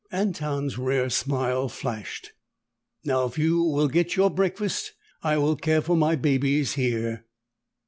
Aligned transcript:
Anton's 0.11 0.79
rare 0.79 1.11
smile 1.11 1.69
flashed. 1.69 2.31
"Now, 3.05 3.25
if 3.25 3.37
you 3.37 3.61
will 3.61 3.87
get 3.87 4.15
your 4.15 4.31
breakfast, 4.31 4.93
I 5.21 5.37
will 5.37 5.55
care 5.55 5.79
for 5.83 5.95
my 5.95 6.15
babies 6.15 6.73
here." 6.73 7.27